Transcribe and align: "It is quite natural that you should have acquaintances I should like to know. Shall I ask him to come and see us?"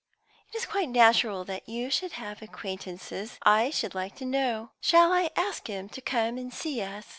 "It 0.51 0.57
is 0.57 0.65
quite 0.65 0.89
natural 0.89 1.45
that 1.45 1.69
you 1.69 1.91
should 1.91 2.13
have 2.13 2.41
acquaintances 2.41 3.37
I 3.43 3.69
should 3.69 3.93
like 3.93 4.15
to 4.15 4.25
know. 4.25 4.71
Shall 4.81 5.13
I 5.13 5.29
ask 5.35 5.67
him 5.67 5.89
to 5.89 6.01
come 6.01 6.39
and 6.39 6.51
see 6.51 6.81
us?" 6.81 7.05